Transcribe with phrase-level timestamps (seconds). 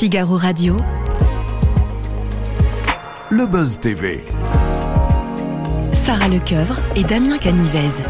[0.00, 0.78] Figaro Radio.
[3.28, 4.24] Le Buzz TV.
[5.92, 8.02] Sarah Lecoeuvre et Damien Canivez.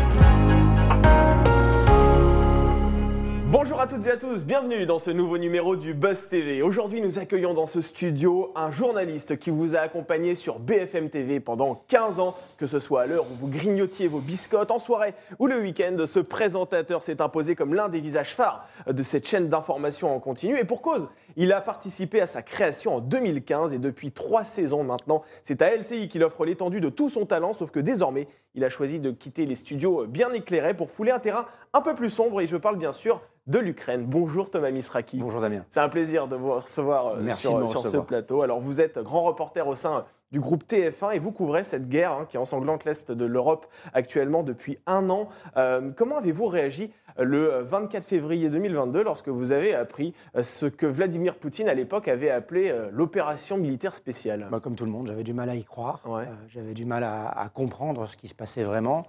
[3.46, 6.62] Bonjour à toutes et à tous, bienvenue dans ce nouveau numéro du Buzz TV.
[6.62, 11.40] Aujourd'hui, nous accueillons dans ce studio un journaliste qui vous a accompagné sur BFM TV
[11.40, 15.14] pendant 15 ans, que ce soit à l'heure où vous grignotiez vos biscottes en soirée
[15.40, 15.96] ou le week-end.
[16.06, 20.56] Ce présentateur s'est imposé comme l'un des visages phares de cette chaîne d'information en continu
[20.56, 24.84] et pour cause, il a participé à sa création en 2015 et depuis trois saisons
[24.84, 28.64] maintenant, c'est à LCI qu'il offre l'étendue de tout son talent, sauf que désormais, il
[28.64, 32.10] a choisi de quitter les studios bien éclairés pour fouler un terrain un peu plus
[32.10, 34.04] sombre et je parle bien sûr de l'Ukraine.
[34.06, 35.18] Bonjour Thomas Misraki.
[35.18, 35.64] Bonjour Damien.
[35.70, 38.42] C'est un plaisir de vous recevoir euh, Merci sur, ce plateau.
[38.42, 42.12] Alors vous êtes grand reporter au sein du groupe TF1 et vous couvrez cette guerre
[42.12, 45.28] hein, qui ensanglante l'Est de l'Europe actuellement depuis un an.
[45.56, 50.86] Euh, comment avez-vous réagi le 24 février 2022 lorsque vous avez appris euh, ce que
[50.86, 55.08] Vladimir Poutine à l'époque avait appelé euh, l'opération militaire spéciale Bah, comme tout le monde,
[55.08, 56.00] j'avais du mal à y croire.
[56.06, 56.22] Ouais.
[56.22, 59.06] Euh, j'avais du mal à, à comprendre ce qui se passait vraiment.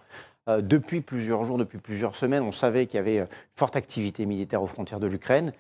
[0.47, 4.25] Euh, depuis plusieurs jours, depuis plusieurs semaines, on savait qu'il y avait une forte activité
[4.25, 5.53] militaire aux frontières de l'Ukraine.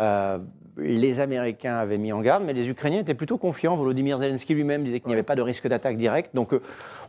[0.00, 0.38] Euh,
[0.76, 3.76] les Américains avaient mis en garde, mais les Ukrainiens étaient plutôt confiants.
[3.76, 6.34] Volodymyr Zelensky lui-même disait qu'il n'y avait pas de risque d'attaque directe.
[6.34, 6.52] Donc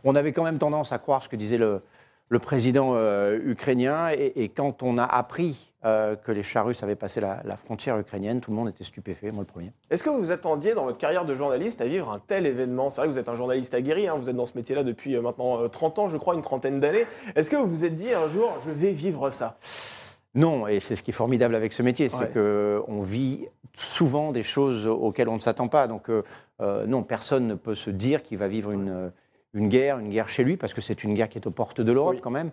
[0.04, 1.82] on avait quand même tendance à croire ce que disait le,
[2.28, 4.10] le président euh, ukrainien.
[4.10, 7.56] Et, et quand on a appris euh, que les chars russes avaient passé la, la
[7.56, 9.72] frontière ukrainienne, tout le monde était stupéfait, moi le premier.
[9.90, 12.90] Est-ce que vous vous attendiez dans votre carrière de journaliste à vivre un tel événement?
[12.90, 15.14] C'est vrai que vous êtes un journaliste aguerri, hein, vous êtes dans ce métier-là depuis
[15.14, 17.06] euh, maintenant euh, 30 ans, je crois, une trentaine d'années.
[17.36, 19.58] Est-ce que vous vous êtes dit un jour, je vais vivre ça?
[20.34, 22.82] Non, et c'est ce qui est formidable avec ce métier, c'est Ouais.
[22.84, 25.86] qu'on vit souvent des choses auxquelles on ne s'attend pas.
[25.86, 29.12] Donc euh, non, personne ne peut se dire qu'il va vivre une,
[29.56, 31.80] une guerre, une guerre chez lui, parce que c'est une guerre qui est aux portes
[31.80, 32.20] de l'Europe Oui.
[32.22, 32.50] quand même.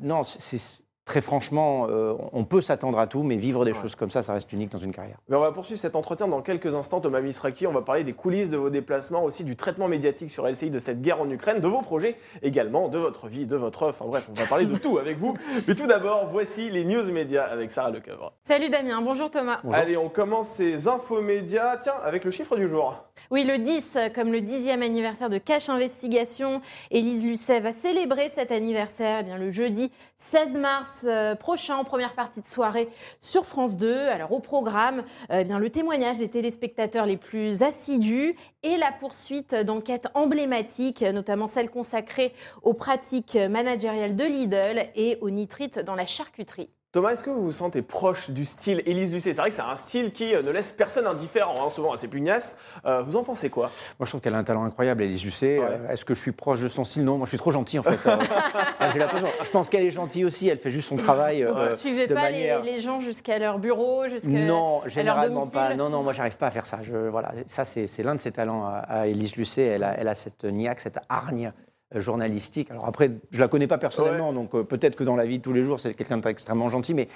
[0.00, 0.60] Non, c'est
[1.04, 3.80] très franchement, euh, on peut s'attendre à tout, mais vivre des Ouais.
[3.80, 5.18] choses comme ça, ça reste unique dans une carrière.
[5.28, 7.66] Mais on va poursuivre cet entretien dans quelques instants, Thomas Misraki.
[7.66, 10.78] On va parler des coulisses de vos déplacements, aussi du traitement médiatique sur LCI de
[10.78, 13.94] cette guerre en Ukraine, de vos projets également, de votre vie, de votre œuvre.
[14.00, 15.34] Enfin bref, on va parler de tout avec vous.
[15.68, 18.32] Mais tout d'abord, voici les news médias avec Sarah Lecoeuvre.
[18.42, 19.60] Salut Damien, bonjour Thomas.
[19.62, 19.78] Bonjour.
[19.78, 21.76] Allez, on commence ces infos médias.
[21.76, 22.96] Tiens, avec le chiffre du jour.
[23.30, 28.50] Oui, le 10, comme le 10e anniversaire de Cache Investigation, Élise Lucet va célébrer cet
[28.52, 32.88] anniversaire eh bien, le jeudi 16 mars euh, prochain, première partie de soirée
[33.20, 33.92] sur France 2.
[33.92, 35.00] Alors au programme,
[35.30, 41.02] euh, eh bien, le témoignage des téléspectateurs les plus assidus et la poursuite d'enquêtes emblématiques,
[41.02, 42.32] notamment celles consacrées
[42.62, 46.70] aux pratiques managériales de Lidl et aux nitrites dans la charcuterie.
[46.94, 49.32] Thomas, est-ce que vous vous sentez proche du style Élise Lucet?
[49.32, 52.06] C'est vrai que c'est un style qui euh, ne laisse personne indifférent, hein, souvent assez
[52.06, 52.56] pugnace.
[52.86, 53.72] Euh, vous en pensez quoi?
[53.98, 55.58] Moi, je trouve qu'elle a un talent incroyable, Élise Lucet.
[55.58, 55.66] Ouais.
[55.68, 57.02] Euh, Est-ce que je suis proche de son style?
[57.02, 57.98] Non, moi, je suis trop gentil, en fait.
[58.06, 58.16] Euh,
[58.96, 60.48] l'impression- je pense qu'elle est gentille aussi.
[60.48, 61.42] Elle fait juste son travail.
[61.42, 64.82] euh, Vous ne suivez de pas manière- les, les gens jusqu'à leur bureau, jusqu'à Non,
[64.82, 65.74] leur généralement pas.
[65.74, 66.78] Non, non, moi, j'arrive pas à faire ça.
[66.84, 69.64] Je, voilà, ça, c'est l'un de ses talents à, Élise Lucet.
[69.66, 71.52] Elle a, elle a cette niaque, cette hargne
[72.00, 72.70] journalistique.
[72.70, 75.42] Alors après, je la connais pas personnellement, donc euh, peut-être que dans la vie de
[75.42, 77.08] tous les jours, c'est quelqu'un d'extrêmement gentil, mais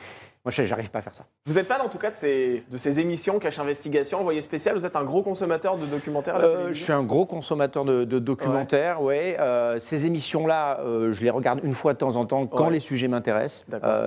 [0.44, 1.24] moi, je- j'arrive pas à faire ça.
[1.46, 4.76] Vous êtes fan en tout cas de ces, de ces émissions, Cache Investigation, Envoyé spécial
[4.76, 7.84] Vous êtes un gros consommateur de documentaires à la Euh, je suis un gros consommateur
[7.84, 9.36] de, de documentaires, ouais.
[9.40, 12.72] Euh, ces émissions-là, euh, je les regarde une fois de temps en temps quand Ouais.
[12.74, 13.66] les sujets m'intéressent.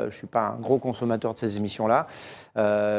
[0.10, 2.08] Je suis pas un gros consommateur de ces émissions-là,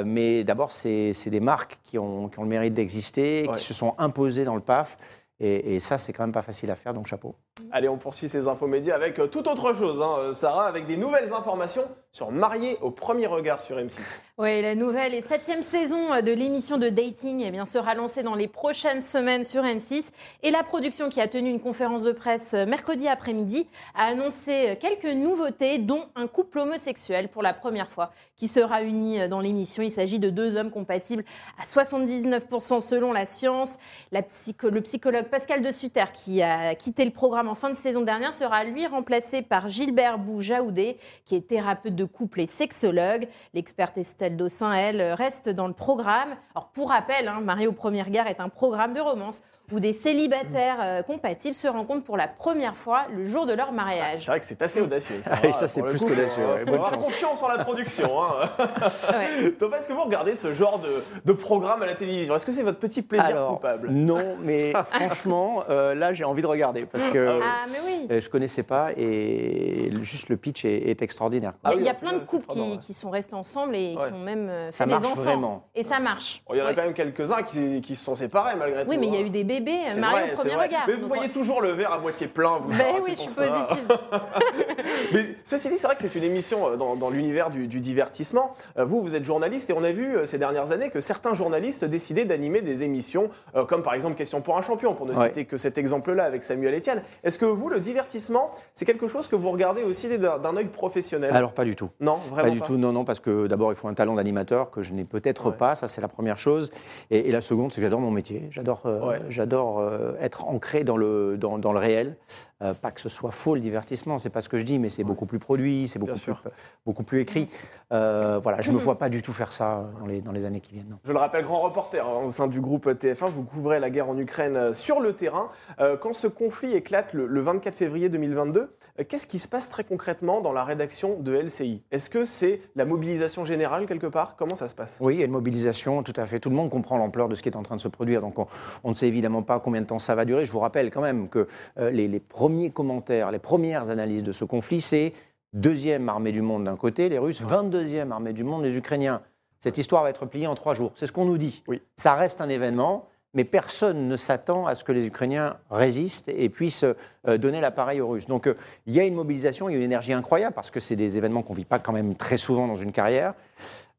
[0.05, 3.57] mais d'abord, c'est des marques qui ont, qui ont le mérite d'exister, Ouais.
[3.59, 4.97] qui se sont imposées dans le PAF.
[5.41, 7.35] Et, et ça, c'est quand même pas facile à faire, donc chapeau.
[7.71, 10.87] Allez, on poursuit ces infos médias avec euh, tout autre chose, hein, euh, Sarah, avec
[10.87, 13.99] des nouvelles informations sur Marié au premier regard sur M6.
[14.39, 18.35] Oui, la nouvelle et septième saison de l'émission de dating eh bien, sera lancée dans
[18.35, 20.13] les prochaines semaines sur M6.
[20.43, 25.15] Et la production, qui a tenu une conférence de presse mercredi après-midi, a annoncé quelques
[25.15, 29.83] nouveautés, dont un couple homosexuel pour la première fois qui sera uni dans l'émission.
[29.83, 31.25] Il s'agit de deux hommes compatibles
[31.59, 33.79] à 79% selon la science.
[34.11, 38.35] Le psychologue Pascal de Sutter, qui a quitté le programme en fin de saison dernière,
[38.35, 43.29] sera lui remplacé par Gilbert Boujaoudé, qui est thérapeute de couple et sexologue.
[43.55, 46.37] L'experte Estelle Dossin, elle, reste dans le programme.
[46.55, 49.93] Alors, pour rappel, hein, Marié au premier regard est un programme de romance où des
[49.93, 54.27] célibataires euh, compatibles se rencontrent pour la première fois le jour de leur C'est mariage.
[54.27, 55.21] vrai que c'est assez audacieux.
[55.31, 57.05] Ah oui, ça, c'est plus coup, qu'audacieux, faut avoir chance.
[57.07, 58.23] confiance en la production.
[58.23, 58.49] Hein.
[59.13, 59.51] Ouais.
[59.59, 62.53] Thomas, est-ce que vous regardez ce genre de, de programme à la tévision Est-ce que
[62.53, 63.91] c'est votre petit plaisir Alors, coupable?
[63.91, 68.07] Non, mais franchement, euh, là, j'ai envie de regarder parce que Ah, mais oui.
[68.11, 71.53] euh, je connaissais pas et juste le pitch est, est extraordinaire.
[71.65, 72.71] Il y a, Ah oui, il y a en tout plein de couples c'est qui,
[72.73, 72.79] ouais.
[72.79, 74.09] qui sont restés ensemble et Ouais.
[74.09, 75.15] qui ont même fait Ça des enfants.
[75.17, 75.69] vraiment.
[75.75, 76.43] Et ça marche.
[76.51, 76.75] Il y en a Oui.
[76.77, 78.91] quand même quelques-uns qui, qui se sont séparés malgré tout.
[78.91, 79.27] Oui, mais il y a hein.
[79.27, 79.62] eu des bébés.
[79.63, 80.67] Bébé, C'est Mario vrai, au c'est premier vrai.
[80.67, 80.85] regard.
[80.87, 82.69] Mais vous Donc, voyez toujours le verre à moitié plein, vous.
[82.69, 83.47] Ben Sarah, oui, je suis ça.
[83.47, 83.99] positive.
[85.13, 87.81] Mais ceci dit, c'est vrai que c'est une émission euh, dans, dans l'univers du, du
[87.81, 88.53] divertissement.
[88.79, 91.35] Euh, Vous, vous êtes journaliste et on a vu euh, ces dernières années que certains
[91.35, 95.13] journalistes décidaient d'animer des émissions, euh, comme par exemple Question pour un champion, pour ne
[95.13, 95.29] Ouais.
[95.29, 97.03] citer que cet exemple-là avec Samuel Etienne.
[97.25, 101.31] Est-ce que vous, le divertissement, c'est quelque chose que vous regardez aussi d'un œil professionnel?
[101.35, 101.91] Alors pas du tout.
[102.01, 104.71] Non, vraiment Pas du tout, non, non, parce que d'abord, il faut un talent d'animateur
[104.71, 105.53] que je n'ai peut-être Ouais.
[105.57, 106.71] pas, ça c'est la première chose.
[107.11, 108.49] Et, et la seconde, c'est que j'adore mon métier.
[108.51, 109.19] J'adore euh, Ouais.
[109.43, 111.37] J'adore euh, être ancré dans le,
[111.73, 112.17] le réel.
[112.63, 114.89] Euh, pas que ce soit faux le divertissement, c'est pas ce que je dis, mais
[114.89, 116.43] c'est beaucoup plus produit, c'est beaucoup, plus, sûr.
[116.87, 117.49] beaucoup plus écrit.
[117.93, 120.45] Euh, voilà, je ne me vois pas du tout faire ça dans les, dans les
[120.45, 120.89] années qui viennent.
[120.89, 120.97] non.
[121.05, 124.09] Je le rappelle, grand reporter hein, au sein du groupe TF1, vous couvrez la guerre
[124.09, 125.49] en Ukraine euh, sur le terrain.
[125.81, 128.61] Euh, Quand ce conflit éclate le, le 24 février 2022,
[129.01, 132.61] euh, qu'est-ce qui se passe très concrètement dans la rédaction de LCI Est-ce que c'est
[132.77, 134.37] la mobilisation générale quelque part?
[134.37, 134.99] Comment ça se passe?
[135.03, 136.39] Oui, il y a une mobilisation, tout à fait.
[136.41, 138.21] Tout le monde comprend l'ampleur de ce qui est en train de se produire.
[138.23, 138.47] Donc, on,
[138.85, 140.47] on ne sait évidemment pas combien de temps ça va durer.
[140.47, 141.47] Je vous rappelle quand même que
[141.79, 145.13] euh, les, les premiers commentaires, les premières analyses de ce conflit, c'est
[145.53, 149.23] deuxième armée du monde d'un côté, les Russes, 22e armée du monde, les Ukrainiens.
[149.61, 150.93] Cette histoire va être pliée en trois jours.
[150.97, 151.63] C'est ce qu'on nous dit.
[151.69, 151.81] Oui.
[151.97, 156.49] Ça reste un événement, mais personne ne s'attend à ce que les Ukrainiens résistent et
[156.49, 156.85] puissent
[157.29, 158.27] euh, donner l'appareil aux Russes.
[158.27, 158.55] Donc, euh,
[158.87, 161.17] il y a une mobilisation, il y a une énergie incroyable parce que c'est des
[161.17, 163.35] événements qu'on ne vit pas quand même très souvent dans une carrière.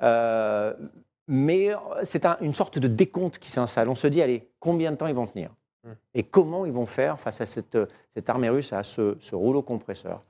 [0.02, 0.74] Euh,
[1.28, 1.70] mais
[2.04, 3.88] c'est un- une sorte de décompte qui s'installe.
[3.90, 5.50] On se dit, allez, combien de temps ils vont tenir?
[6.14, 7.78] Et comment ils vont faire face à cette,
[8.16, 10.22] cette armée russe, à ce, ce rouleau compresseur?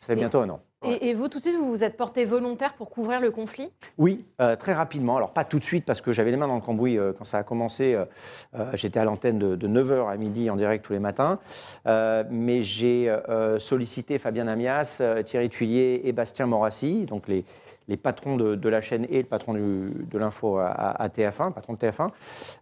[0.00, 0.60] Ça fait Et- bientôt un an.
[0.84, 3.72] Et, et vous, tout de suite, vous vous êtes porté volontaire pour couvrir le conflit?
[3.96, 5.16] Oui, euh, très rapidement.
[5.16, 7.24] Alors, pas tout de suite, parce que j'avais les mains dans le cambouis euh, quand
[7.24, 7.94] ça a commencé.
[7.94, 8.04] euh,
[8.74, 11.38] J'étais à l'antenne de, de 9h à midi en direct tous les matins.
[11.86, 13.14] Mais j'ai
[13.58, 17.44] sollicité Fabien Amias, Thierry Tuillier et Bastien Morassi, donc les,
[17.88, 21.08] les patrons de, de la chaîne et le patron du- de l'info à, à- à
[21.08, 22.10] TF1, patron de TF1,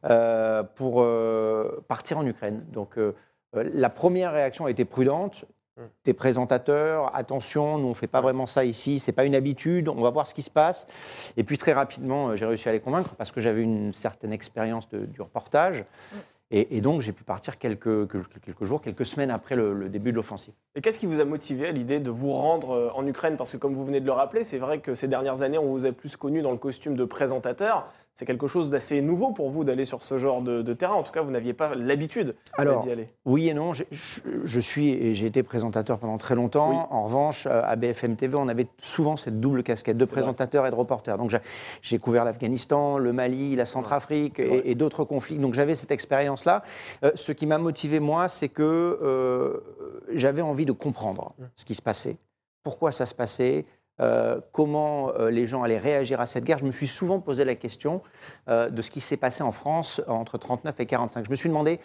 [0.04, 2.64] euh, pour euh, partir en Ukraine.
[2.72, 3.12] Donc, euh,
[3.54, 5.44] la première réaction a été prudente.
[6.04, 10.00] Des présentateurs, attention, nous on fait pas vraiment ça ici, c'est pas une habitude, on
[10.00, 10.86] va voir ce qui se passe.
[11.36, 14.88] Et puis très rapidement, j'ai réussi à les convaincre parce que j'avais une certaine expérience
[14.90, 15.84] de- du reportage.
[16.56, 20.12] Et, donc j'ai pu partir quelques, quelques, quelques jours, quelques semaines après le, le début
[20.12, 20.54] de l'offensive.
[20.76, 23.36] Et qu'est-ce qui vous a motivé à l'idée de vous rendre euh, en Ukraine?
[23.36, 25.66] Parce que comme vous venez de le rappeler, c'est vrai que ces dernières années, on
[25.66, 27.92] vous a plus connu dans le costume de présentateur.
[28.16, 30.94] C'est quelque chose d'assez nouveau pour vous d'aller sur ce genre de, de terrain.
[30.94, 32.36] En tout cas, vous n'aviez pas l'habitude
[32.84, 33.08] d'y aller.
[33.24, 33.72] Oui et non.
[33.72, 36.70] Je, je- je suis et j'ai été présentateur pendant très longtemps.
[36.70, 36.76] Oui.
[36.90, 40.12] En revanche, euh, à BFM TV, on avait souvent cette double casquette de vrai.
[40.12, 41.18] présentateur et de reporter.
[41.18, 41.34] Donc
[41.82, 45.38] j'ai- couvert l'Afghanistan, le Mali, la Centrafrique et, et d'autres conflits.
[45.38, 46.62] Donc j'avais cette expérience-là.
[47.02, 48.62] Euh, ce qui m'a motivé moi, c'est que
[49.02, 49.58] euh,
[50.12, 51.44] j'avais envie de comprendre Mm.
[51.56, 52.16] ce qui se passait,
[52.62, 53.64] pourquoi ça se passait.
[54.00, 56.58] Euh, comment euh, les gens allaient réagir à cette guerre.
[56.58, 58.02] Je me suis souvent posé la question
[58.48, 61.24] euh, de ce qui s'est passé en France entre 39 et 45.
[61.26, 61.78] Je me suis demandé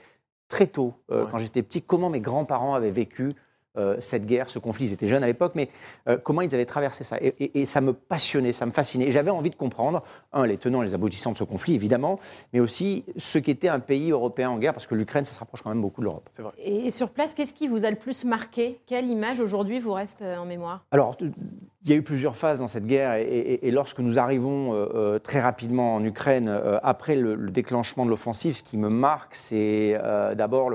[0.48, 1.30] très tôt, euh, Ouais.
[1.32, 3.34] quand j'étais petit, comment mes grands-parents avaient vécu
[3.78, 4.86] euh, cette guerre, ce conflit.
[4.88, 5.70] Ils étaient jeunes à l'époque, mais
[6.08, 7.18] euh, comment ils avaient traversé ça.
[7.22, 9.06] Et, et- et ça me passionnait, ça me fascinait.
[9.06, 10.02] Et j'avais envie de comprendre,
[10.34, 12.20] un, les tenants et les aboutissants de ce conflit, évidemment,
[12.52, 15.62] mais aussi ce qu'était un pays européen en guerre, parce que l'Ukraine, ça se rapproche
[15.62, 16.28] quand même beaucoup de l'Europe.
[16.32, 16.52] C'est vrai.
[16.58, 18.82] et, et sur place, qu'est-ce qui vous a le plus marqué?
[18.88, 20.84] Quelle image aujourd'hui vous reste en mémoire?
[20.90, 21.16] Alors,
[21.86, 24.74] il y a eu plusieurs phases dans cette guerre, et, et- et lorsque nous arrivons
[24.74, 28.78] euh, euh, très rapidement en Ukraine, euh, après le, le déclenchement de l'offensive, ce qui
[28.78, 30.72] me marque, c'est euh, d'abord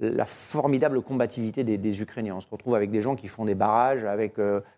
[0.00, 2.34] la formidable combativité des, des Ukrainiens.
[2.36, 4.34] On se retrouve avec des gens qui font des barrages, avec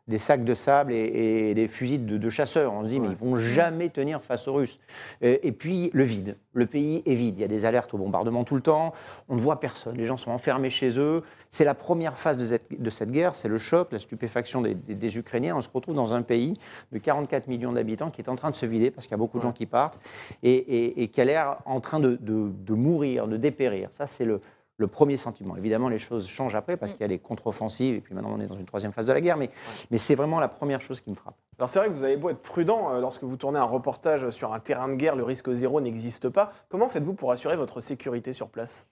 [0.08, 2.72] des sacs de sable et, et des fusils de, de chasseurs.
[2.74, 4.78] On se dit, mais ils vont jamais tenir face aux Russes.
[5.22, 6.36] Et puis, le vide.
[6.52, 7.36] Le pays est vide.
[7.38, 8.92] Il y a des alertes au bombardement tout le temps.
[9.28, 9.96] On ne voit personne.
[9.96, 11.22] Les gens sont enfermés chez eux.
[11.48, 13.34] C'est la première phase de cette, de cette guerre.
[13.36, 15.54] C'est le choc, la stupéfaction des, des- des Ukrainiens.
[15.56, 16.54] On se retrouve dans un pays
[16.90, 19.18] de 44 millions d'habitants qui est en train de se vider parce qu'il y a
[19.18, 20.00] beaucoup de gens qui partent
[20.42, 23.88] et, et- et qui a l'air en train de, de- de mourir, de dépérir.
[23.92, 24.40] Ça, c'est le,
[24.76, 25.56] le premier sentiment.
[25.56, 28.40] Évidemment, les choses changent après parce qu'il y a les contre-offensives et puis maintenant on
[28.40, 29.36] est dans une troisième phase de la guerre.
[29.36, 29.50] Mais,
[29.92, 31.36] mais c'est vraiment la première chose qui me frappe.
[31.60, 34.30] Alors c'est vrai que vous avez beau être prudent euh, lorsque vous tournez un reportage
[34.30, 36.52] sur un terrain de guerre, le risque zéro n'existe pas.
[36.70, 38.86] Comment faites-vous pour assurer votre sécurité sur place?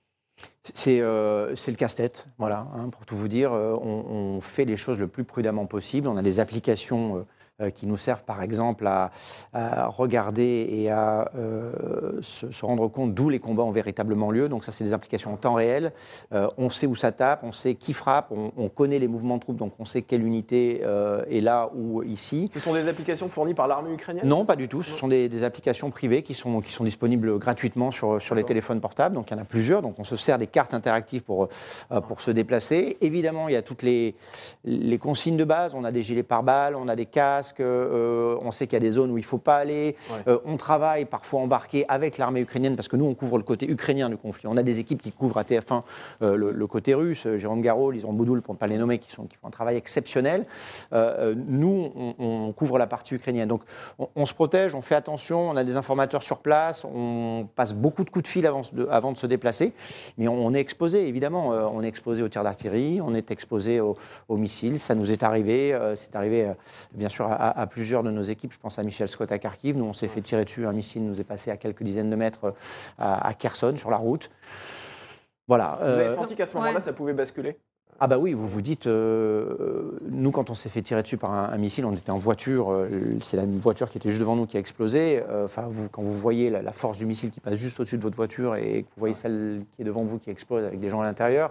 [0.74, 3.54] C'est euh, c'est le casse-tête, voilà, hein, pour tout vous dire.
[3.54, 6.08] euh, on, fait les choses le plus prudemment possible.
[6.08, 7.26] On a des applications
[7.74, 9.10] qui nous servent, par exemple, à,
[9.52, 11.72] à regarder et à euh,
[12.22, 14.48] se, se rendre compte d'où les combats ont véritablement lieu.
[14.48, 15.92] Donc ça, c'est des applications en temps réel.
[16.32, 19.36] Euh, on sait où ça tape, on sait qui frappe, on, on connaît les mouvements
[19.36, 22.50] de troupes, donc on sait quelle unité euh, est là ou ici.
[22.52, 24.82] Ce sont des applications fournies par l'armée ukrainienne Non, pas du tout.
[24.82, 28.44] Ce sont des, des applications privées qui sont, qui sont disponibles gratuitement sur, sur les
[28.44, 29.14] téléphones portables.
[29.14, 29.82] Donc il y en a plusieurs.
[29.82, 31.48] Donc on se sert des cartes interactives pour,
[31.92, 32.98] euh, pour se déplacer.
[33.00, 34.14] Évidemment, il y a toutes les,
[34.64, 35.74] les consignes de base.
[35.74, 38.76] On a des gilets pare-balles, on a des casques, masques, euh, on sait qu'il y
[38.76, 39.96] a des zones où il ne faut pas aller.
[40.10, 40.16] Ouais.
[40.28, 43.70] Euh, on travaille parfois embarqué avec l'armée ukrainienne parce que nous, on couvre le côté
[43.70, 44.46] ukrainien du conflit.
[44.46, 45.82] On a des équipes qui couvrent à TF1
[46.22, 48.98] euh, le, le côté russe, euh, Jérôme Garot, Lison Boudoul, pour ne pas les nommer,
[48.98, 50.46] qui, sont, qui font un travail exceptionnel.
[50.92, 53.48] Nous, on, on couvre la partie ukrainienne.
[53.48, 53.62] Donc,
[53.98, 57.72] on, on se protège, on fait attention, on a des informateurs sur place, on passe
[57.72, 59.72] beaucoup de coups de fil avant, de, avant de se déplacer.
[60.16, 61.48] Mais on, on est exposé, évidemment.
[61.48, 63.96] On est exposé aux tirs d'artillerie, on est exposé aux,
[64.28, 64.78] aux missiles.
[64.78, 65.76] Ça nous est arrivé.
[65.94, 66.50] c'est arrivé,
[66.92, 68.52] bien sûr, à, à plusieurs de nos équipes.
[68.52, 69.76] Je pense à Michel Scott à Kharkiv.
[69.76, 70.66] Nous, on s'est fait tirer dessus.
[70.66, 72.52] Un missile nous est passé à quelques dizaines de mètres euh,
[72.98, 74.30] à, à Kherson, sur la route.
[75.46, 75.78] Voilà.
[75.80, 76.80] Vous avez euh, senti qu'à ce moment-là, ouais.
[76.80, 77.56] ça pouvait basculer?
[78.00, 81.32] Ah bah oui, vous vous dites, euh, nous quand on s'est fait tirer dessus par
[81.32, 82.88] un, un missile, on était en voiture, euh,
[83.22, 85.20] c'est la voiture qui était juste devant nous qui a explosé.
[85.28, 87.98] Euh, Enfin, vous, quand vous voyez la, la force du missile qui passe juste au-dessus
[87.98, 90.78] de votre voiture et que vous voyez celle qui est devant vous qui explose avec
[90.78, 91.50] des gens à l'intérieur,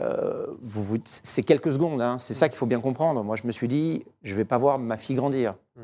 [0.00, 2.00] euh, vous, vous- c'est quelques secondes.
[2.00, 2.18] hein.
[2.18, 3.22] c'est ça qu'il faut bien comprendre.
[3.24, 5.54] Moi, je me suis dit, je vais pas voir ma fille grandir.
[5.76, 5.80] Mm.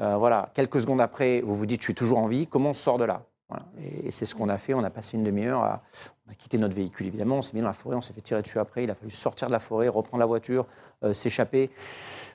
[0.00, 2.46] Euh, voilà, quelques secondes après, vous vous dites, je suis toujours en vie.
[2.46, 3.22] Comment on sort de là?
[3.48, 3.64] Voilà.
[3.82, 4.74] Et, et c'est ce qu'on a fait.
[4.74, 5.82] On a passé une demi-heure à,
[6.26, 7.36] on a quitté notre véhicule, évidemment.
[7.38, 8.84] On s'est mis dans la forêt, on s'est fait tirer dessus après.
[8.84, 10.66] Il a fallu sortir de la forêt, reprendre la voiture,
[11.02, 11.70] euh, s'échapper.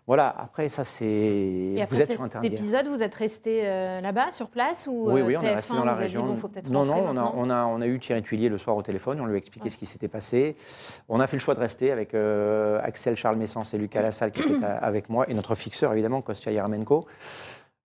[0.05, 1.75] Voilà, après, ça, c'est.
[1.89, 5.38] Vous êtes sur épisode, vous êtes resté euh, là-bas, sur place ou Oui, euh, oui,
[5.38, 6.22] on est TF1 resté dans la région.
[6.24, 8.22] dit, bon, faut peut-être non, non, on a, maintenant on, a, on a eu Thierry
[8.22, 9.69] Tuillier le soir au téléphone, on lui a expliqué Ouais.
[9.69, 10.57] ce qui s'était passé.
[11.07, 14.31] On a fait le choix de rester avec euh, Axel Charles Messens et Lucas Lassalle
[14.31, 17.05] qui étaient avec moi, et notre fixeur, évidemment, Kostya Yaramenko.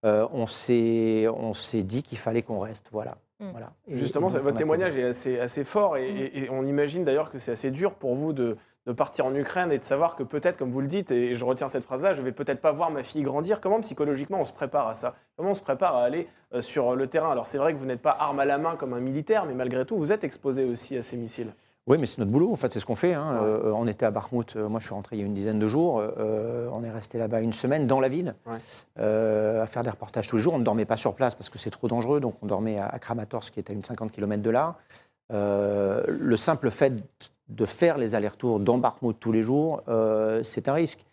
[0.05, 3.17] Euh, on s'est dit qu'il fallait qu'on reste, voilà.
[3.41, 3.51] Mm.
[3.53, 3.73] voilà.
[3.87, 6.65] Et- Justement, et ça- donc, votre témoignage est assez, assez fort et, et- et on
[6.67, 9.85] imagine d'ailleurs que c'est assez dur pour vous de, de partir en Ukraine et de
[9.85, 12.61] savoir que peut-être, comme vous le dites, et je retiens cette phrase-là, je vais peut-être
[12.61, 13.61] pas voir ma fille grandir.
[13.61, 15.15] Comment psychologiquement on se prépare à ça?
[15.37, 17.31] Comment on se prépare à aller euh, sur le terrain?
[17.31, 19.55] Alors c'est vrai que vous n'êtes pas arme à la main comme un militaire, mais
[19.55, 21.53] malgré tout, vous êtes exposé aussi à ces missiles.
[21.89, 23.15] Oui, mais c'est notre boulot, en fait, c'est ce qu'on fait.
[23.15, 23.33] hein.
[23.41, 23.47] Ouais.
[23.47, 25.59] Euh, on était à Bakhmut, euh, moi je suis rentré il y a une dizaine
[25.59, 28.59] de jours, euh, on est resté là-bas une semaine dans la ville, Ouais.
[29.01, 30.53] euh, à faire des reportages tous les jours.
[30.55, 32.99] On ne dormait pas sur place parce que c'est trop dangereux, donc on dormait à,
[32.99, 34.77] Kramatorsk, qui est à une 50 km de là.
[35.31, 36.93] Le simple fait
[37.49, 39.83] de faire les allers-retours dans Bakhmut tous les jours,
[40.43, 41.05] c'est un risque.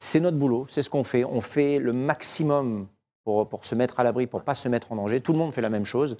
[0.00, 1.24] C'est notre boulot, c'est ce qu'on fait.
[1.24, 2.86] On fait le maximum
[3.24, 5.20] pour, pour se mettre à l'abri, pour pas se mettre en danger.
[5.20, 6.16] Tout le monde fait la même chose.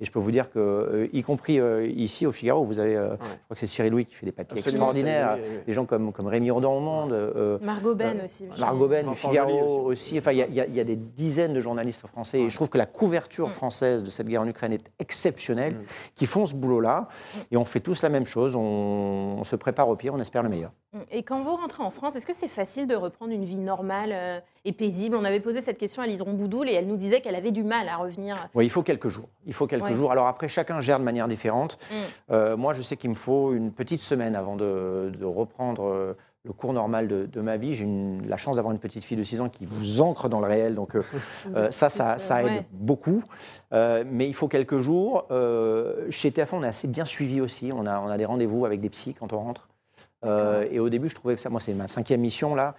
[0.00, 2.96] Et je peux vous dire que, euh, y compris euh, ici au Figaro, vous avez,
[2.96, 5.36] euh, je crois que c'est Cyril Louis qui fait des papiers Absolument, extraordinaires.
[5.38, 5.64] oui, oui.
[5.66, 8.46] Des gens comme, comme Rémi Audin au Monde, euh, Margot Ben euh, aussi.
[8.58, 10.14] Margot Ben, Figaro aussi.
[10.14, 10.18] aussi.
[10.18, 12.40] Enfin, il y, a- il y a- il y a des dizaines de journalistes français.
[12.40, 13.52] Et je trouve que la couverture Mm.
[13.52, 15.84] française de cette guerre en Ukraine est exceptionnelle, Mm.
[16.14, 17.08] qui font ce boulot-là.
[17.50, 18.56] Et on fait tous la même chose.
[18.56, 20.70] On, on se prépare au pire, on espère le meilleur.
[21.10, 24.10] Et quand vous rentrez en France, est-ce que c'est facile de reprendre une vie normale
[24.12, 25.16] euh, et paisible?
[25.16, 27.62] On avait posé cette question à Liseron Boudoul et elle nous disait qu'elle avait du
[27.62, 28.48] mal à revenir.
[28.54, 29.28] Oui, il faut quelques jours.
[29.46, 29.94] Il faut quelques Ouais.
[29.94, 30.12] jours.
[30.12, 31.78] Alors après, chacun gère de manière différente.
[31.90, 31.94] Mm.
[32.32, 36.16] Euh, moi, je sais qu'il me faut une petite semaine avant de, de reprendre euh,
[36.44, 37.74] le cours normal de, de ma vie.
[37.74, 37.86] J'ai
[38.26, 40.74] la chance d'avoir une petite fille de 6 ans qui vous ancre dans le réel.
[40.76, 41.02] Donc euh,
[41.70, 42.66] ça, ça, aide ouais.
[42.70, 43.22] beaucoup.
[43.72, 45.26] Euh, mais il faut quelques jours.
[45.32, 47.70] Euh, chez TF1, on est assez bien suivi aussi.
[47.74, 49.68] On a, on a des rendez-vous avec des psys quand on rentre.
[50.24, 52.74] Euh, et au début, je trouvais que ça, moi, c'est ma cinquième mission là.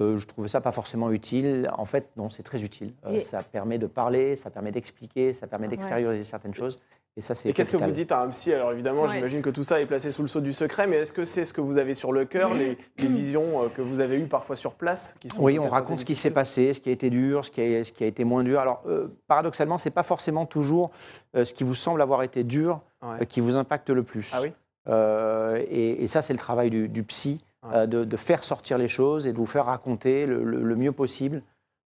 [0.00, 1.70] euh, je trouvais ça pas forcément utile.
[1.76, 2.92] En fait, non, c'est très utile.
[3.06, 6.78] Euh, Et- Ça permet de parler, ça permet d'expliquer, ça permet d'extérioriser certaines choses.
[7.14, 7.50] Et ça, c'est.
[7.50, 8.54] Et qu'est-ce que vous dites à un psy?
[8.54, 9.08] Alors évidemment, Ouais.
[9.16, 11.44] j'imagine que tout ça est placé sous le sceau du secret, mais est-ce que c'est
[11.44, 14.26] ce que vous avez sur le cœur, les, les visions euh, que vous avez eues
[14.28, 16.92] parfois sur place qui sont Oui, on raconte ce qui s'est passé, ce qui a
[16.92, 18.60] été dur, ce qui a, ce qui a été moins dur.
[18.60, 20.90] Alors, euh, paradoxalement, c'est pas forcément toujours
[21.36, 23.22] euh, ce qui vous semble avoir été dur Ouais.
[23.22, 24.30] euh, qui vous impacte le plus.
[24.34, 24.52] Ah oui?
[24.88, 28.88] Et, et ça, c'est le travail du, du psy, euh, de, de faire sortir les
[28.88, 31.42] choses et de vous faire raconter le, le- le mieux possible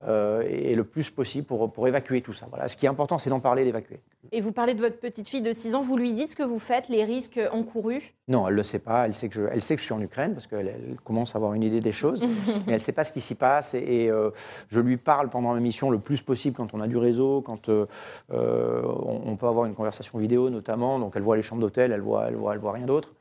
[0.08, 2.48] euh, et le plus possible pour, pour évacuer tout ça.
[2.50, 2.68] Voilà.
[2.68, 4.00] Ce qui est important, c'est d'en parler, d'évacuer.
[4.32, 6.44] Et vous parlez de votre petite fille de 6 ans, vous lui dites ce que
[6.44, 8.14] vous faites, les risques encourus?
[8.28, 9.06] Non, elle ne le sait pas.
[9.06, 11.36] Elle sait, que je, elle sait que je suis en Ukraine parce qu'elle elle commence
[11.36, 12.22] à avoir une idée des choses.
[12.48, 13.74] mais elle ne sait pas ce qui s'y passe.
[13.74, 14.30] Et, et, euh,
[14.70, 17.70] je lui parle pendant ma mission le plus possible quand on a du réseau, quand
[17.70, 17.86] euh,
[18.32, 20.98] euh, on, on peut avoir une conversation vidéo notamment.
[21.00, 23.14] Donc elle voit les chambres d'hôtel, elle voit, elle voit, elle voit rien d'autre.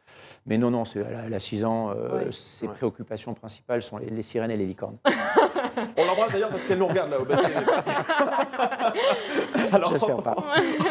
[0.47, 1.91] Mais non, non, elle, a, elle a 6 ans.
[1.91, 2.33] euh, Ouais.
[2.33, 2.73] Ses Ouais.
[2.75, 4.97] préoccupations principales sont les, les sirènes et les licornes.
[5.97, 7.49] On l'embrasse d'ailleurs parce qu'elle nous regarde là au bassin.
[9.73, 10.37] Alors, en pas.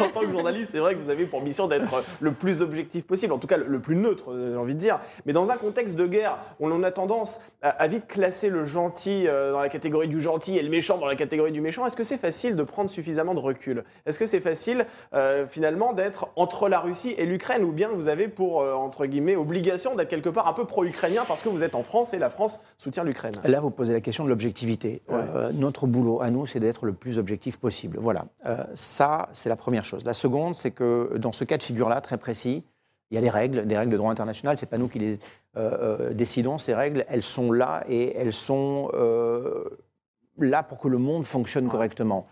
[0.00, 3.04] en tant que journaliste, c'est vrai que vous avez pour mission d'être le plus objectif
[3.04, 5.00] possible, en tout cas le, plus neutre, euh, j'ai envie de dire.
[5.26, 9.26] Mais dans un contexte de guerre, où on a tendance à, vite classer le gentil
[9.26, 11.96] euh, dans la catégorie du gentil et le méchant dans la catégorie du méchant, est-ce
[11.96, 13.84] que c'est facile de prendre suffisamment de recul?
[14.06, 18.08] Est-ce que c'est facile euh, finalement d'être entre la Russie et l'Ukraine, ou bien vous
[18.08, 21.64] avez pour, euh, entre guillemets, obligation d'être quelque part un peu pro-ukrainien parce que vous
[21.64, 23.34] êtes en France et la France soutient l'Ukraine?
[23.44, 24.69] Là, vous posez la question de l'objectivité.
[24.72, 24.98] Ouais.
[25.08, 27.98] Euh, notre boulot à nous, c'est d'être le plus objectif possible.
[28.00, 28.26] Voilà.
[28.46, 30.04] Euh, ça, c'est la première chose.
[30.04, 32.62] La seconde, c'est que dans ce cas de figure-là, très précis,
[33.10, 34.58] il y a des règles, des règles de droit international.
[34.58, 35.18] C'est pas nous qui les
[35.56, 36.58] euh, décidons.
[36.58, 38.90] Ces règles, elles sont là et elles sont
[40.38, 42.26] là pour que le monde fonctionne correctement.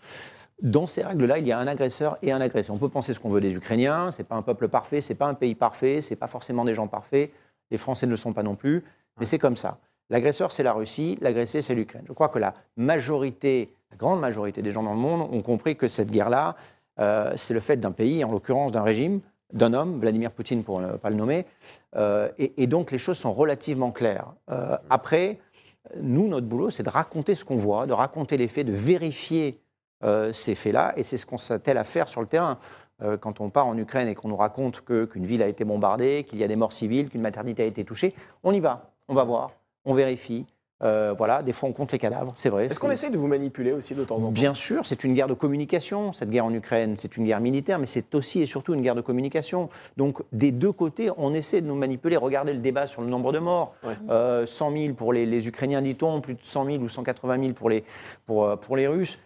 [0.63, 2.71] Dans ces règles-là, il y a un agresseur et un agressé.
[2.73, 5.27] On peut penser ce qu'on veut des Ukrainiens, c'est pas un peuple parfait, c'est pas
[5.27, 7.31] un pays parfait, c'est pas forcément des gens parfaits.
[7.71, 8.85] Les Français ne le sont pas non plus,
[9.19, 9.79] mais c'est comme ça.
[10.11, 12.05] L'agresseur, c'est la Russie, l'agressé, c'est l'Ukraine.
[12.07, 15.77] Je crois que la majorité, la grande majorité des gens dans le monde ont compris
[15.77, 16.57] que cette guerre-là,
[16.99, 19.21] euh, c'est le fait d'un pays, en l'occurrence d'un régime,
[19.53, 21.47] d'un homme, Vladimir Poutine pour ne pas le nommer,
[21.97, 24.33] euh, et, donc les choses sont relativement claires.
[24.51, 25.39] Euh, après,
[26.01, 29.61] nous, notre boulot, c'est de raconter ce qu'on voit, de raconter les faits, de vérifier
[30.33, 32.59] ces faits-là, et c'est ce qu'on s'attelle à faire sur le terrain.
[33.21, 36.25] Quand on part en Ukraine et qu'on nous raconte que- qu'une ville a été bombardée,
[36.25, 39.15] qu'il y a des morts civiles, qu'une maternité a été touchée, on y va, on
[39.15, 39.51] va voir,
[39.85, 40.47] on vérifie.
[40.85, 42.67] Euh, voilà, des fois on compte les cadavres, c'est vrai.
[42.67, 44.31] Est-ce qu'on essaye de vous manipuler aussi de temps en temps?
[44.31, 46.97] Bien sûr, c'est une guerre de communication, cette guerre en Ukraine.
[46.97, 49.71] C'est une guerre militaire, mais c'est aussi et surtout une guerre de communication.
[49.97, 52.17] Donc, des deux côtés, on essaie de nous manipuler.
[52.17, 53.75] Regardez le débat sur le nombre de morts.
[53.83, 53.95] Ouais.
[54.09, 57.53] Euh, 100 000 pour les, les Ukrainiens, dit-on, plus de 100 000 ou 180 000
[57.55, 57.83] pour les,
[58.25, 59.19] pour, euh, pour les Russes.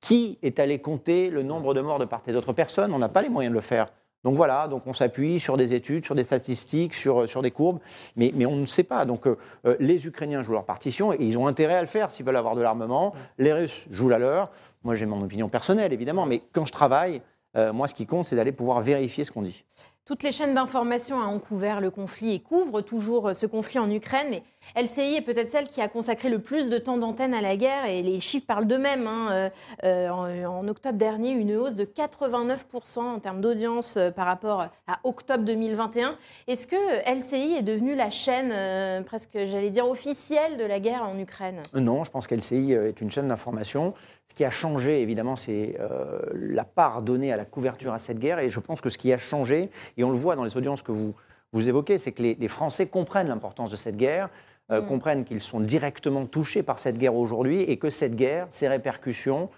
[0.00, 2.92] Qui est allé compter le nombre de morts de part et d'autre Personne?
[2.92, 3.88] On n'a pas les moyens de le faire.
[4.24, 7.80] Donc voilà, donc on s'appuie sur des études, sur des statistiques, sur, sur des courbes,
[8.14, 9.04] mais, mais on ne sait pas.
[9.04, 9.36] Donc euh,
[9.66, 12.36] euh, les Ukrainiens jouent leur partition et ils ont intérêt à le faire s'ils veulent
[12.36, 13.14] avoir de l'armement.
[13.38, 14.50] Les Russes jouent la leur.
[14.84, 17.20] Moi j'ai mon opinion personnelle évidemment, mais quand je travaille,
[17.56, 19.64] euh, moi ce qui compte c'est d'aller pouvoir vérifier ce qu'on dit.
[20.04, 23.88] Toutes les chaînes d'information ont couvert le conflit et couvrent toujours euh, ce conflit en
[23.88, 24.26] Ukraine.
[24.30, 24.42] Mais
[24.74, 27.84] LCI est peut-être celle qui a consacré le plus de temps d'antenne à la guerre
[27.86, 29.06] et les chiffres parlent d'eux-mêmes.
[29.06, 29.28] hein.
[29.30, 29.48] Euh,
[29.84, 35.44] euh, en, octobre dernier, une hausse de 89% en termes d'audience par rapport à octobre
[35.44, 36.16] 2021.
[36.48, 36.76] Est-ce que
[37.08, 41.62] LCI est devenue la chaîne presque, j'allais dire, officielle de la guerre en Ukraine?
[41.74, 43.94] Non, je pense qu'LCI est une chaîne d'information.
[44.32, 48.18] Ce qui a changé, évidemment, c'est euh, la part donnée à la couverture à cette
[48.18, 48.38] guerre.
[48.38, 50.80] Et je pense que ce qui a changé, et on le voit dans les audiences
[50.80, 51.14] que vous,
[51.52, 54.30] vous évoquez, c'est que les, les Français comprennent l'importance de cette guerre,
[54.70, 54.86] euh, Mm.
[54.86, 59.50] comprennent qu'ils sont directement touchés par cette guerre aujourd'hui et que cette guerre, ses répercussions,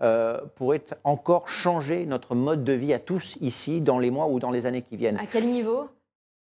[0.00, 4.38] euh, pourraient encore changer notre mode de vie à tous ici dans les mois ou
[4.38, 5.18] dans les années qui viennent.
[5.18, 5.88] À quel niveau?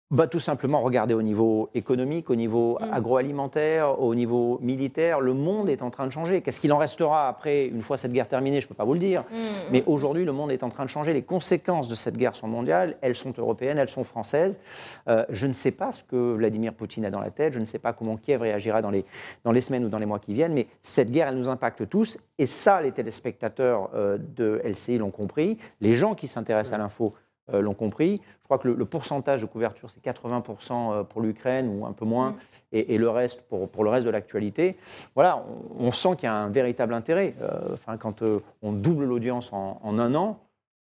[0.09, 2.93] Bah, tout simplement, regardez au niveau économique, au niveau Mm.
[2.93, 5.19] agroalimentaire, au niveau militaire.
[5.19, 6.41] Le monde est en train de changer.
[6.41, 8.93] Qu'est-ce qu'il en restera après, une fois cette guerre terminée Je ne peux pas vous
[8.93, 9.23] le dire.
[9.29, 9.35] Mm,
[9.73, 11.11] Mais aujourd'hui, le monde est en train de changer.
[11.13, 12.95] Les conséquences de cette guerre sont mondiales.
[13.01, 14.61] Elles sont européennes, elles sont françaises.
[15.09, 17.51] Euh, je ne sais pas ce que Vladimir Poutine a dans la tête.
[17.51, 19.03] Je ne sais pas comment Kiev réagira dans les,
[19.43, 20.53] dans les semaines ou dans les mois qui viennent.
[20.53, 22.17] Mais cette guerre, elle nous impacte tous.
[22.37, 25.57] Et ça, les téléspectateurs euh, de LCI l'ont compris.
[25.81, 28.21] Les gens qui s'intéressent à l'info euh, l'ont compris.
[28.41, 31.93] Je crois que le, le pourcentage de couverture, c'est 80% euh, pour l'Ukraine ou un
[31.93, 32.35] peu moins, Mm.
[32.73, 34.77] et, et le reste pour, pour le reste de l'actualité.
[35.15, 35.43] Voilà,
[35.79, 37.35] on, on sent qu'il y a un véritable intérêt.
[37.41, 40.39] Euh, Enfin, quand euh, on double l'audience en, en un an,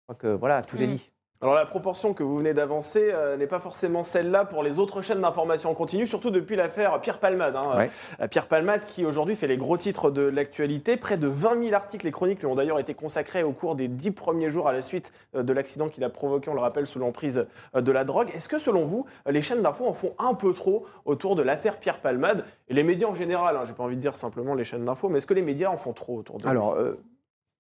[0.01, 0.95] je crois que voilà, tout est Mm.
[0.97, 1.11] dit.
[1.42, 5.03] Alors la proportion que vous venez d'avancer euh, n'est pas forcément celle-là pour les autres
[5.03, 7.55] chaînes d'information en continu, surtout depuis l'affaire Pierre Palmade.
[7.55, 7.77] hein.
[7.77, 7.90] Ouais.
[8.20, 10.97] Euh, Pierre Palmade qui aujourd'hui fait les gros titres de l'actualité.
[10.97, 13.88] Près de 20 000 articles et chroniques lui ont d'ailleurs été consacrés au cours des
[13.88, 16.87] dix premiers jours à la suite euh, de l'accident qu'il a provoqué, on le rappelle,
[16.87, 18.31] sous l'emprise de la drogue.
[18.35, 21.79] Est-ce que selon vous, les chaînes d'infos en font un peu trop autour de l'affaire
[21.79, 22.47] Pierre Palmade?
[22.68, 25.11] Et les médias en général hein, J'ai pas envie de dire simplement les chaînes d'infos,
[25.11, 26.75] mais est-ce que les médias en font trop autour de Alors,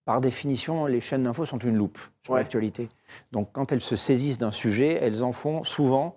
[0.04, 2.40] par définition, les chaînes d'infos sont une loupe sur Ouais.
[2.40, 2.88] l'actualité.
[3.32, 6.16] Donc, quand elles se saisissent d'un sujet, elles en font souvent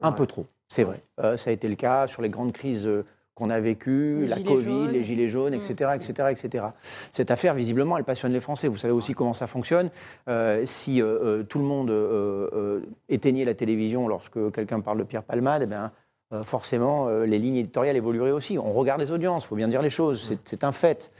[0.00, 0.16] un Ouais.
[0.16, 0.46] peu trop.
[0.68, 1.00] C'est vrai.
[1.20, 3.04] Euh, ça a été le cas sur les grandes crises euh,
[3.34, 4.88] qu'on a vécues, Les la Covid, jaunes.
[4.90, 6.64] les gilets jaunes, etc., etc., etc.
[7.12, 8.66] Cette affaire, visiblement, elle passionne les Français.
[8.68, 9.90] Vous savez aussi comment ça fonctionne.
[10.28, 15.04] Euh, si euh, tout le monde euh, euh, éteignait la télévision lorsque quelqu'un parle de
[15.04, 15.92] Pierre Palmade, eh bien,
[16.32, 18.58] euh, forcément, euh, les lignes éditoriales évolueraient aussi.
[18.58, 21.10] On regarde les audiences, il faut bien dire les choses, c'est- c'est un fait.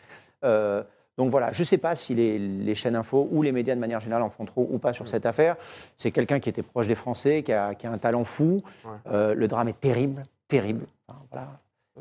[0.44, 0.82] Euh,
[1.18, 3.80] donc voilà, je ne sais pas si les, les chaînes info ou les médias de
[3.80, 5.56] manière générale en font trop ou pas sur cette affaire.
[5.96, 8.62] C'est quelqu'un qui était proche des Français, qui a, qui a un talent fou.
[8.84, 8.90] Ouais.
[9.12, 10.86] Euh, le drame est terrible, terrible.
[11.08, 11.48] Enfin, voilà.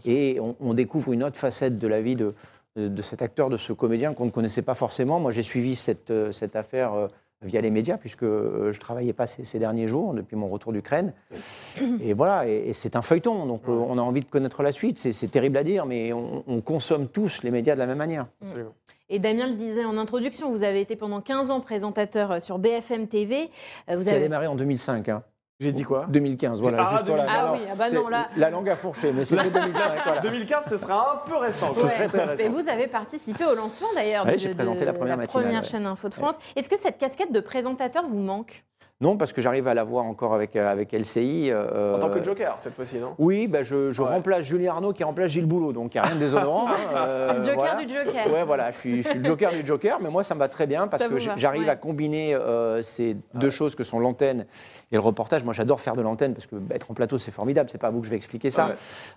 [0.05, 2.35] Et on, on découvre une autre facette de la vie de,
[2.75, 5.19] de, de cet acteur, de ce comédien qu'on ne connaissait pas forcément.
[5.19, 7.07] Moi, j'ai suivi cette, euh, cette affaire euh,
[7.41, 10.73] via les médias, puisque je ne travaillais pas ces, ces derniers jours, depuis mon retour
[10.73, 11.13] d'Ukraine.
[12.01, 14.97] Et voilà, et, et c'est un feuilleton, donc on a envie de connaître la suite.
[14.97, 17.99] C'est c'est terrible à dire, mais on, on consomme tous les médias de la même
[17.99, 18.25] manière.
[18.41, 18.73] Absolument.
[19.09, 22.59] Et Damien le disait en introduction, vous avez été pendant 15 ans présentateur euh, sur
[22.59, 23.49] BFM TV.
[23.89, 24.21] Euh, Vous Qui a avez...
[24.21, 25.07] démarré en 2005.
[25.09, 25.23] hein.
[25.59, 26.05] J'ai dit quoi?
[26.09, 26.85] 2015, voilà.
[26.87, 27.45] Ah, juste, voilà, 2015.
[27.47, 30.21] Ah oui, ah bah non, là- La langue a fourché, mais c'était 2005, voilà.
[30.21, 31.69] 2015, ce sera un peu récent.
[31.69, 31.75] Ouais.
[31.75, 32.43] serait très récent.
[32.43, 35.47] Et vous avez participé au lancement d'ailleurs Ouais, de, j'ai de- présenté la première matinale,
[35.55, 35.63] ouais.
[35.63, 36.35] chaîne Info de France.
[36.55, 38.65] Est-ce que cette casquette de présentateur vous manque?
[38.99, 41.51] Non, parce que j'arrive à la voir encore avec, euh, avec LCI.
[41.51, 43.13] euh, En tant que joker, cette fois-ci, non?
[43.19, 44.07] Oui, bah, je, je Ouais.
[44.09, 46.67] remplace Julien Arnaud qui remplace Gilles Boulot, donc il n'y a rien de déshonorant.
[46.69, 47.85] hein, euh, C'est le joker voilà.
[47.85, 48.33] du joker.
[48.33, 50.49] Ouais, voilà, je suis, je suis le joker du joker, mais moi ça me va
[50.49, 51.69] très bien parce Ça que j'arrive ouais.
[51.69, 54.47] à combiner euh, ces deux choses que sont l'antenne
[54.91, 55.43] et le reportage.
[55.43, 57.91] Moi j'adore faire de l'antenne parce que être en plateau c'est formidable, c'est pas à
[57.91, 58.67] vous que je vais expliquer ça.
[58.67, 58.73] Ouais.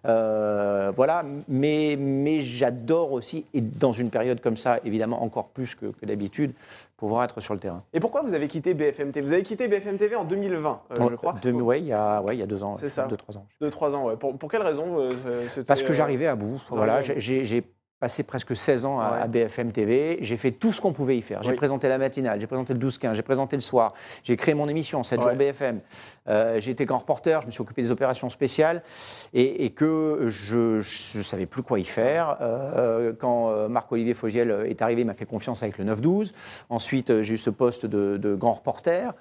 [0.07, 5.75] Euh, voilà, mais, mais j'adore aussi, et dans une période comme ça, évidemment encore plus
[5.75, 6.53] que, que d'habitude,
[6.97, 7.83] pouvoir être sur le terrain.
[7.93, 11.09] Et pourquoi vous avez quitté BFM TV Vous avez quitté BFM TV en 2020, euh,
[11.11, 11.35] je crois.
[11.41, 13.05] Deux- ouais, il y a, ouais, il y a deux ans, C'est ça.
[13.07, 13.47] deux, trois ans.
[13.61, 14.17] Deux, trois ans, ouais.
[14.17, 16.61] Pour, pour quelle raison euh, Parce que euh, j'arrivais à bout.
[16.69, 17.65] Voilà, j'ai
[18.01, 19.21] passé presque 16 ans à, Ouais.
[19.23, 20.19] à BFM TV.
[20.23, 21.43] J'ai fait tout ce qu'on pouvait y faire.
[21.43, 21.57] J'ai Oui.
[21.57, 23.93] présenté la matinale, j'ai présenté le 12-15, j'ai présenté le soir,
[24.25, 25.25] j'ai créé mon émission 7 Ouais.
[25.27, 25.81] jours BFM.
[26.29, 28.83] Euh, j'ai été grand reporter, je me suis occupé des opérations spéciales
[29.35, 30.77] et, et que je
[31.19, 32.39] ne savais plus quoi y faire.
[32.41, 36.33] Euh, quand euh, Marc-Olivier Fogiel est arrivé, il m'a fait confiance avec le 9-12.
[36.71, 39.13] Ensuite, euh, j'ai eu ce poste de, de grand reporter.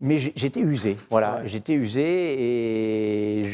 [0.00, 1.48] Mais j'étais usé, voilà, Ouais.
[1.48, 3.44] j'étais usé et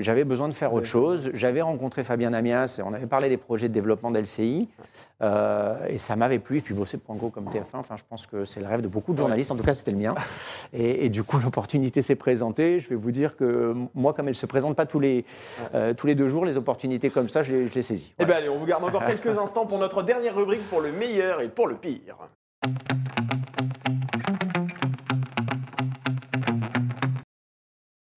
[0.00, 1.30] j'avais besoin de faire autre chose.
[1.32, 4.68] J'avais rencontré Fabien Amias et on avait parlé des projets de développement d'LCI
[5.22, 6.58] euh, et ça m'avait plu.
[6.58, 8.80] Et puis bosser pour un gros comme TF1, enfin, je pense que c'est le rêve
[8.80, 10.16] de beaucoup de journalistes, en tout cas c'était le mien.
[10.72, 12.80] Et, et du coup, l'opportunité s'est présentée.
[12.80, 15.24] Je vais vous dire que moi, comme elle ne se présente pas tous les,
[15.76, 18.12] euh, tous les deux jours, les opportunités comme ça, je les, je les saisis.
[18.18, 18.40] Eh Voilà.
[18.40, 21.40] bien allez, on vous garde encore quelques instants pour notre dernière rubrique pour le meilleur
[21.40, 22.16] et pour le pire.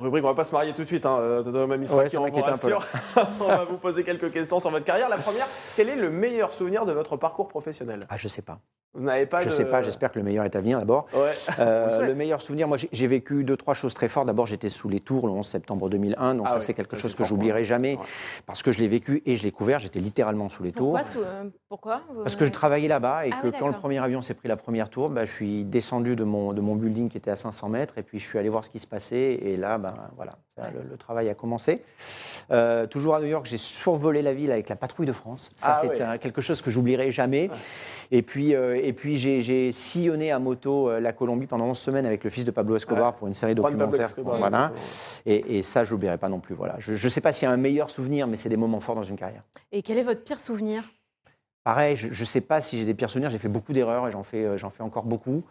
[0.04, 2.22] Rubrique, on va pas se marier tout de suite, hein, euh, Misra, Ouais, qui on
[2.22, 2.86] vous m'inquiète un peu, rassure.
[3.40, 5.08] on va vous poser quelques questions sur votre carrière.
[5.08, 8.02] La première, quel est le meilleur souvenir de votre parcours professionnel?
[8.10, 8.60] Ah, je sais pas.
[8.96, 9.52] Vous n'avez pas je de...
[9.52, 11.08] sais pas, j'espère que le meilleur est à venir d'abord.
[11.16, 11.32] Ouais.
[11.60, 14.28] Euh, le meilleur souvenir, moi j'ai- vécu deux, trois choses très fortes.
[14.28, 17.02] D'abord, j'étais sous les tours le 11 septembre 2001, donc Ah ça c'est quelque ça,
[17.02, 18.04] chose que j'oublierai jamais Ouais.
[18.46, 19.80] parce que je l'ai vécu et je l'ai couvert.
[19.80, 20.86] J'étais littéralement sous les tours.
[20.94, 23.68] Pourquoi, sous- euh, pourquoi vous- Parce que je travaillais là-bas et Ah que oui, quand
[23.68, 26.62] le premier avion s'est pris la première tour, bah, je suis descendu de mon, de
[26.62, 28.80] mon building qui était à 500 mètres et puis je suis allé voir ce qui
[28.80, 31.84] se passait et là, ben, voilà, le, le travail a commencé.
[32.52, 35.50] Euh, toujours à New York, j'ai survolé la ville avec la patrouille de France.
[35.58, 37.50] Ça, Ah c'est quelque chose que j'oublierai jamais.
[38.12, 41.78] Et puis, euh, et puis j'ai, j'ai sillonné à moto euh, la Colombie pendant 11
[41.78, 43.18] semaines avec le fils de Pablo Escobar Ouais.
[43.18, 44.06] pour une série Juan documentaire.
[44.06, 44.72] Escobar, voilà.
[44.76, 45.22] exactement.
[45.26, 46.54] Et, et ça, je l'oublierai pas non plus.
[46.54, 46.76] Voilà.
[46.80, 48.96] Je ne sais pas s'il y a un meilleur souvenir, mais c'est des moments forts
[48.96, 49.42] dans une carrière.
[49.72, 50.84] Et quel est votre pire souvenir?
[51.64, 53.30] Pareil, je ne sais pas si j'ai des pires souvenirs.
[53.30, 55.44] J'ai fait beaucoup d'erreurs et j'en fais, euh, fais encore beaucoup.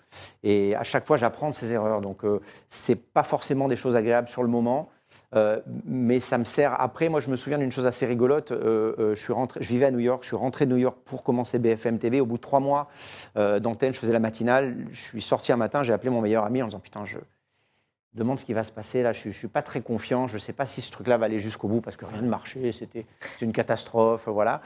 [0.42, 2.03] Et à chaque fois, j'apprends de ces erreurs.
[2.03, 4.90] Donc, euh, c'est pas forcément des choses agréables sur le moment.
[5.35, 6.79] euh, mais ça me sert.
[6.79, 8.53] Après, moi, je me souviens d'une chose assez rigolote.
[8.53, 10.22] Je, suis rentré, je vivais à New York.
[10.22, 12.20] Je suis rentré de New York pour commencer BFM TV.
[12.20, 12.88] Au bout de trois mois
[13.35, 14.77] d'antenne, je faisais la matinale.
[14.92, 15.83] Je suis sorti un matin.
[15.83, 17.16] J'ai appelé mon meilleur ami en disant Putain, je
[18.14, 19.03] demande ce qui va se passer.
[19.03, 20.27] Là, je ne suis pas très confiant.
[20.27, 22.29] Je ne sais pas si ce truc-là va aller jusqu'au bout parce que rien ne
[22.29, 22.72] marchait.
[22.72, 23.07] C'était
[23.40, 24.29] une catastrophe.
[24.29, 24.61] Voilà.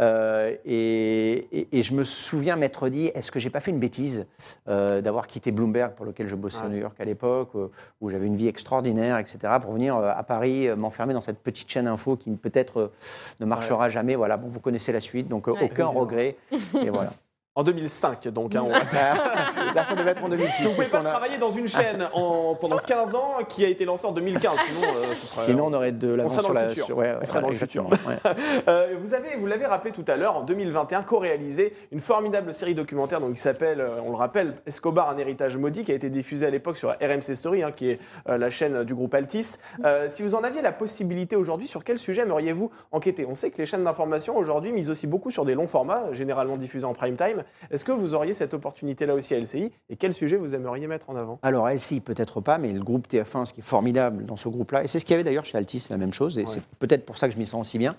[0.00, 3.78] Euh, et, et- et je me souviens m'être dit, est-ce que j'ai pas fait une
[3.80, 4.26] bêtise
[4.68, 6.68] euh, d'avoir quitté Bloomberg, pour lequel je bossais à.
[6.68, 7.68] New York à l'époque, euh,
[8.00, 11.70] où j'avais une vie extraordinaire, etc., pour venir euh, à Paris m'enfermer dans cette petite
[11.70, 12.92] chaîne info qui peut-être
[13.40, 14.14] ne marchera jamais.
[14.16, 16.36] Voilà, bon, vous connaissez la suite, donc aucun regret.
[16.82, 17.12] Et voilà.
[17.56, 18.54] En 2005, donc.
[18.54, 18.72] hein, on-
[19.84, 20.52] ça devait être en 2006.
[20.60, 23.68] Si vous pouvez pas a- travailler dans une chaîne en- pendant 15 ans qui a
[23.68, 26.48] été lancée en 2015, sinon euh, ce serait- Sinon, on aurait de l'avance serait dans
[26.48, 26.68] sur le la.
[26.68, 26.84] futur.
[26.86, 27.86] sur- ouais, On ouais, serait dans le futur.
[27.88, 27.96] ouais.
[28.68, 32.74] Euh, vous avez, vous l'avez rappelé tout à l'heure, en 2021, co-réalisé une formidable série
[32.74, 36.10] documentaire donc, qui s'appelle, euh, on le rappelle, Escobar, un héritage maudit, qui a été
[36.10, 39.56] diffusée à l'époque sur RMC Story, hein, qui est euh, la chaîne du groupe Altis.
[39.84, 43.24] Euh, si vous en aviez la possibilité aujourd'hui, sur quel sujet aimeriez-vous enquêter?
[43.26, 46.56] On sait que les chaînes d'information aujourd'hui misent aussi beaucoup sur des longs formats, généralement
[46.58, 47.42] diffusés en prime time.
[47.70, 50.86] Est-ce que vous auriez cette opportunité là aussi à LCI Et quel sujet vous aimeriez
[50.86, 51.38] mettre en avant?
[51.42, 54.84] Alors, LCI, peut-être pas, mais le groupe TF1, ce qui est formidable dans ce groupe-là,
[54.84, 56.46] et c'est ce qu'il y avait d'ailleurs chez Altis, c'est la même chose, et Ouais.
[56.48, 57.96] c'est peut-être pour ça que je m'y sens aussi bien,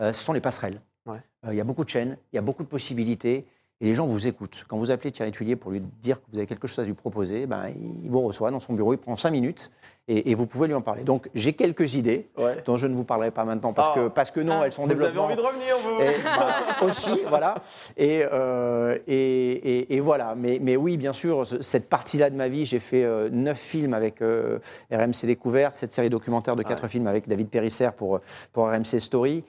[0.00, 0.80] euh, ce sont les passerelles.
[1.06, 1.18] Ouais.
[1.46, 3.46] Euh, Il y a beaucoup de chaînes, il y a beaucoup de possibilités,
[3.80, 4.64] et les gens vous écoutent.
[4.68, 6.94] Quand vous appelez Thierry Tuilier pour lui dire que vous avez quelque chose à lui
[6.94, 7.66] proposer, ben,
[8.02, 9.70] il vous reçoit dans son bureau, il prend cinq minutes,
[10.08, 11.02] et, et vous pouvez lui en parler.
[11.02, 12.62] Donc, j'ai quelques idées Ouais.
[12.64, 13.94] dont je ne vous parlerai pas maintenant, parce, Ah.
[13.96, 14.66] que, parce que non, Ah.
[14.66, 15.24] elles sont en Vous avez développement.
[15.24, 17.56] envie de revenir, vous Et, bah, aussi, voilà.
[17.98, 20.34] Et, euh, et, voilà.
[20.36, 23.58] Mais, mais oui, bien sûr, ce- cette partie-là de ma vie, j'ai fait euh, neuf
[23.58, 24.58] films avec euh,
[24.90, 28.20] RMC Découverte, cette série documentaire de quatre films avec David Périsser pour,
[28.54, 29.44] pour RMC Story.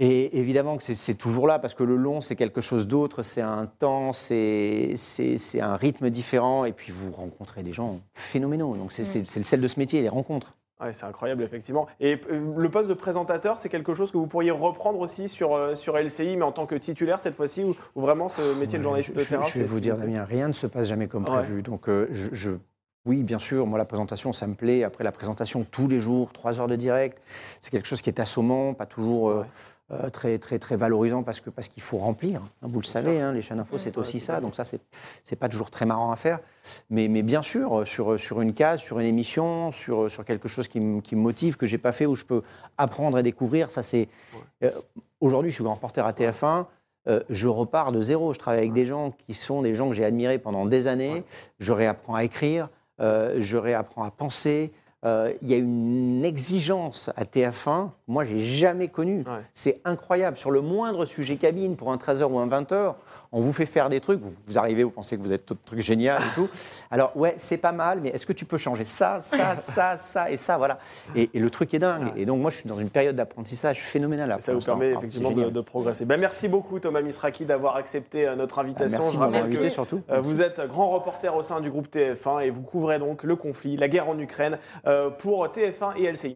[0.00, 3.40] Et évidemment que c'est- toujours là, parce que le long, c'est quelque chose d'autre, c'est
[3.40, 8.76] un temps, c'est c'est- c'est un rythme différent, et puis vous rencontrez des gens phénoménaux.
[8.76, 10.54] Donc c'est c'est- le sel de ce métier, les rencontres.
[10.80, 11.88] Ouais, c'est incroyable, effectivement.
[11.98, 15.56] Et euh, le poste de présentateur, c'est quelque chose que vous pourriez reprendre aussi sur,
[15.56, 18.78] euh, sur LCI, mais en tant que titulaire cette fois-ci, ou, ou vraiment ce métier
[18.78, 20.52] de journaliste je, de je- terrain je vais c'est ce vous dire, Damien, rien ne
[20.52, 21.30] se passe jamais comme Ouais.
[21.38, 21.62] prévu.
[21.62, 22.52] Donc, euh, je, je-
[23.06, 24.84] oui, bien sûr, moi, la présentation, ça me plaît.
[24.84, 27.20] Après, la présentation tous les jours, trois heures de direct,
[27.58, 29.46] c'est quelque chose qui est assommant, pas toujours euh, Ouais.
[29.90, 32.40] Euh, très, très, très valorisant parce que parce qu'il faut remplir.
[32.42, 32.48] hein.
[32.68, 34.40] Vous le savez, hein, les chaînes info, c'est aussi ça.
[34.40, 34.80] Donc ça, c'est
[35.24, 36.40] c'est pas toujours très marrant à faire.
[36.90, 40.46] Mais, mais bien sûr, euh, sur, sur une case, sur une émission, sur, sur quelque
[40.48, 42.42] chose qui, me- qui me motive, que j'ai pas fait, où je peux
[42.76, 44.08] apprendre et découvrir, ça c'est.
[44.62, 44.70] Euh,
[45.20, 46.66] Aujourd'hui, je suis grand reporter à TF1.
[47.08, 48.32] euh, je repars de zéro.
[48.34, 51.24] Je travaille avec des gens qui sont des gens que j'ai admirés pendant des années.
[51.58, 52.68] Je réapprends à écrire,
[53.00, 54.70] euh, je réapprends à penser.
[55.04, 59.18] Euh, Il y a une exigence à TF1, moi, j'ai jamais connu.
[59.18, 59.42] Ouais.
[59.54, 60.36] C'est incroyable.
[60.36, 62.94] Sur le moindre sujet cabine, pour un 13h ou un 20h,
[63.32, 65.56] on vous fait faire des trucs, vous, vous arrivez, vous pensez que vous êtes tout
[65.64, 66.48] truc génial et tout.
[66.90, 70.30] Alors, ouais, c'est pas mal, mais est-ce que tu peux changer ça, ça, ça, ça
[70.30, 70.78] et ça Voilà.
[71.14, 72.12] Et, et le truc est dingue.
[72.16, 74.28] Et donc, moi, je suis dans une période d'apprentissage phénoménale.
[74.28, 76.04] là, Ça vous permet Alors, effectivement de, progresser.
[76.04, 79.02] Ben, merci beaucoup Thomas Misraki d'avoir accepté euh, notre invitation.
[79.02, 80.00] Merci Je rappelle que surtout.
[80.10, 83.36] euh, vous êtes grand reporter au sein du groupe TF1 et vous couvrez donc le
[83.36, 86.26] conflit, la guerre en Ukraine euh, pour TF1 et LCI.